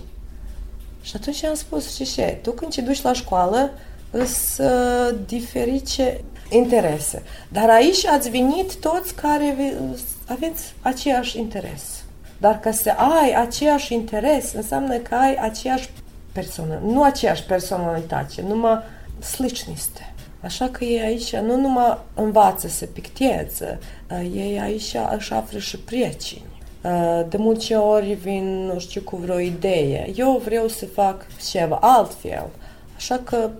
[1.02, 3.70] Și atunci am spus, știi ce, tu când te duci la școală,
[4.10, 7.22] îs uh, diferite interese.
[7.48, 9.74] Dar aici ați venit toți care vi-
[10.28, 11.82] aveți aceeași interes.
[12.38, 15.88] Dar ca să ai aceeași interes, înseamnă că ai aceeași
[16.32, 18.78] persoană, nu aceeași personalitate, numai
[19.18, 20.14] sličniste.
[20.40, 23.78] Așa că ei aici nu numai învață să picteze,
[24.10, 26.42] uh, ei aici își află și prieteni.
[26.82, 30.12] Uh, De multe ori vin, nu știu, cu vreo idee.
[30.16, 32.46] Eu vreau să fac ceva altfel.
[32.96, 33.50] Așa că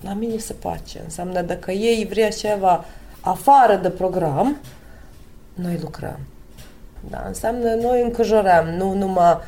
[0.00, 1.00] la mine se face.
[1.04, 2.84] Înseamnă dacă ei vrea ceva
[3.20, 4.56] afară de program,
[5.54, 6.18] noi lucrăm.
[7.10, 9.38] Da, înseamnă noi încăjorăm, nu numai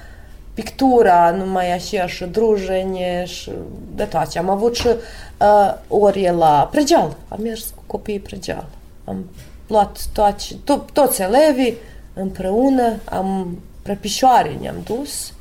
[0.55, 3.51] pictura, numai așa și drujenie și
[3.95, 4.39] de toate.
[4.39, 7.17] Am avut și uh, ori la pregeal.
[7.29, 8.67] Am mers cu copiii pregeal.
[9.05, 9.31] Am
[9.67, 11.77] luat toți, to- toți elevii
[12.15, 15.33] împreună, am prepișoare ne-am dus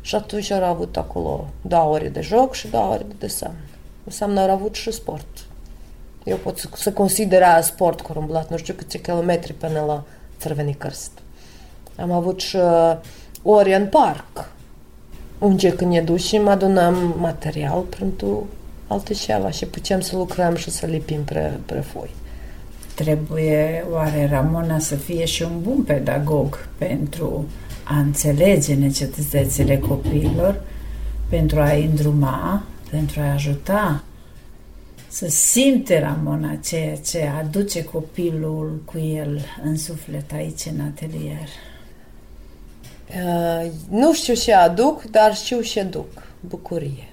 [0.00, 3.54] și atunci au avut acolo două ore de joc și două ore de desen.
[4.04, 5.26] Înseamnă au avut și sport.
[6.24, 10.04] Eu pot să, să considera sport că am umblat nu știu câte kilometri până la
[10.38, 11.10] Țărveni Cărst.
[11.96, 12.96] Am avut și uh,
[13.42, 14.50] ori în parc,
[15.38, 18.46] unde când ne ducem adunăm material pentru
[18.86, 22.10] alte ceva și putem să lucrăm și să lipim pre, pre foi.
[22.94, 27.44] Trebuie oare Ramona să fie și un bun pedagog pentru
[27.84, 30.60] a înțelege necesitățile copiilor,
[31.28, 32.62] pentru a-i îndruma,
[32.94, 34.02] pentru a ajuta
[35.08, 41.48] să simte Ramona ceea ce aduce copilul cu el în suflet aici în atelier.
[43.08, 46.22] Uh, nu știu ce aduc, dar știu ce duc.
[46.40, 47.08] Bucurie.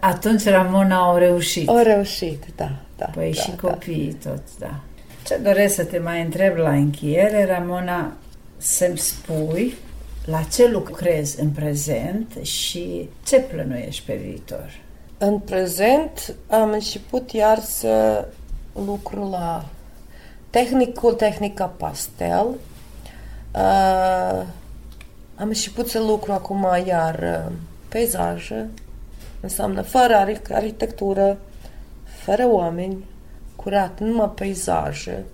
[0.00, 1.68] Atunci Ramona au reușit.
[1.68, 3.06] Au reușit, da, da.
[3.06, 3.68] Păi da, și da.
[3.68, 4.80] copiii toți, da.
[5.26, 8.16] Ce doresc să te mai întreb la încheiere, Ramona,
[8.56, 9.74] să-mi spui
[10.24, 14.80] la ce lucrezi în prezent și ce plănuiești pe viitor?
[15.22, 18.28] În prezent am început iar să
[18.84, 19.68] lucru la
[20.50, 22.46] tehnicul, tehnica pastel.
[23.54, 24.42] Uh,
[25.34, 27.52] am început să lucru acum iar uh,
[27.88, 28.68] peisaje,
[29.40, 31.38] înseamnă fără arhi- arhitectură,
[32.04, 33.04] fără oameni,
[33.56, 35.24] curat, numai peisaje.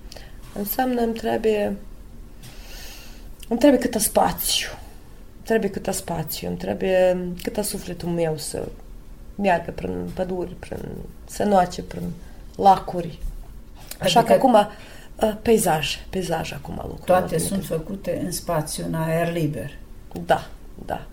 [0.55, 1.77] Înseamnă îmi trebuie
[3.49, 4.69] îmi trebuie câtă spațiu.
[5.37, 8.69] Îmi trebuie câtă spațiu, îmi trebuie câtă sufletul meu să
[9.37, 10.79] meargă prin păduri, prin
[11.25, 12.03] sănoace, prin
[12.57, 13.19] lacuri.
[14.01, 17.05] Așa Adică- că acum uh, peisaj, peisaj acum lucru.
[17.05, 19.71] Toate sunt făcute în spațiu, în aer liber.
[20.27, 20.47] Da,
[20.87, 21.07] da.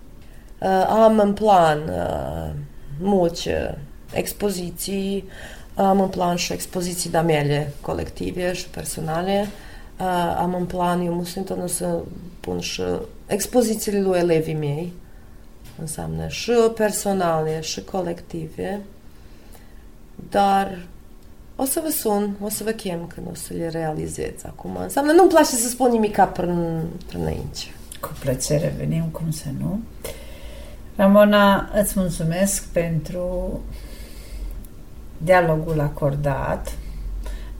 [0.59, 2.53] Uh, am în plan uh,
[2.99, 3.77] multe
[4.13, 5.27] expoziții,
[5.75, 9.47] am în plan și expoziții de mele colective și personale.
[9.99, 11.99] Uh, am în plan, eu mă sunt întotdeauna să
[12.39, 12.81] pun și
[13.27, 14.93] expozițiile lui elevii mei,
[15.79, 18.81] înseamnă și personale și colective,
[20.29, 20.85] dar
[21.55, 24.75] o să vă sun, o să vă chem când o să le realizez acum.
[24.75, 27.73] Înseamnă, nu-mi place să spun nimica prin, prin aici.
[27.99, 29.79] Cu plăcere venim, cum să nu.
[30.95, 33.59] Ramona, îți mulțumesc pentru
[35.17, 36.77] dialogul acordat,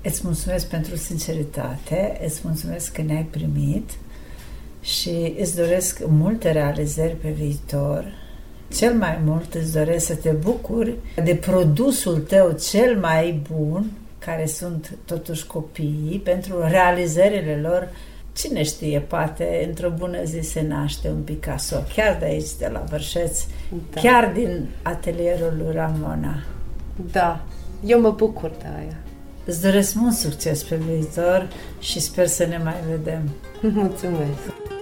[0.01, 3.89] îți mulțumesc pentru sinceritate, îți mulțumesc că ne-ai primit
[4.83, 8.05] și îți doresc multe realizări pe viitor.
[8.73, 14.45] Cel mai mult îți doresc să te bucuri de produsul tău cel mai bun, care
[14.45, 17.89] sunt totuși copiii, pentru realizările lor
[18.33, 22.83] Cine știe, poate într-o bună zi se naște un Picasso, chiar de aici, de la
[22.89, 23.43] Vărșeț,
[23.93, 24.01] Da.
[24.01, 26.43] chiar din atelierul lui Ramona.
[27.11, 27.45] Da,
[27.85, 28.97] eu mă bucur de aia.
[29.45, 31.47] Îți doresc mult succes pe viitor
[31.79, 33.29] și sper să ne mai vedem.
[33.81, 34.72] Mulțumesc.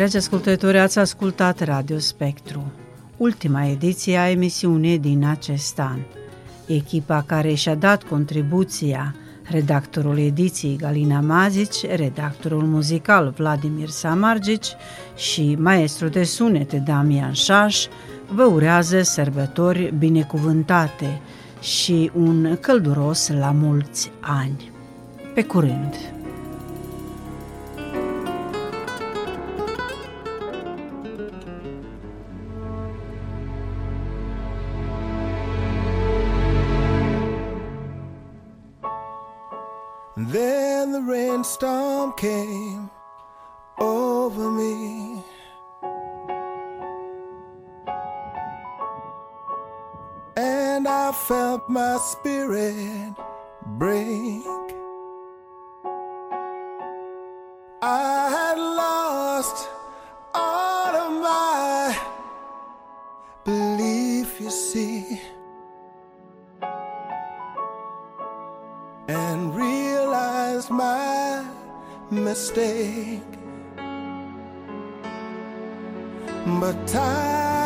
[0.00, 2.72] Dragi ascultători, ați ascultat Radio Spectru,
[3.16, 5.98] ultima ediție a emisiunii din acest an.
[6.66, 14.68] Echipa care și-a dat contribuția, redactorul ediției Galina Mazici, redactorul muzical Vladimir Samargici
[15.16, 17.86] și maestru de sunete Damian Șaș,
[18.34, 21.20] vă urează sărbători binecuvântate
[21.60, 24.70] și un călduros la mulți ani.
[25.34, 26.19] Pe curând!
[41.30, 42.90] Rainstorm came
[43.78, 45.22] over me.
[50.36, 53.14] And I felt my spirit
[53.78, 54.42] break.
[57.82, 59.68] I had lost
[60.34, 61.96] all of my
[63.44, 65.20] belief, you see.
[69.10, 71.09] and realized my
[72.10, 73.22] mistake.
[76.60, 77.59] But time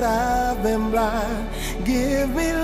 [0.00, 1.48] that I've been blind.
[1.84, 2.59] Give me